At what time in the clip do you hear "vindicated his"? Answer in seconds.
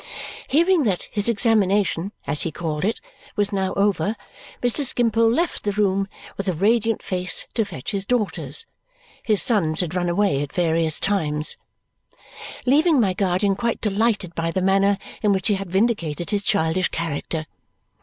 15.69-16.43